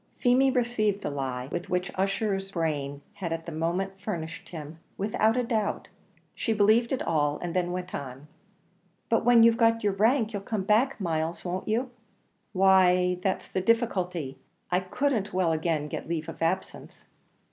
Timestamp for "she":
6.33-6.53